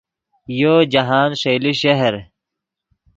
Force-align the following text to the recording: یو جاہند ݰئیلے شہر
یو 0.61 0.75
جاہند 0.91 1.33
ݰئیلے 1.41 1.71
شہر 1.81 2.13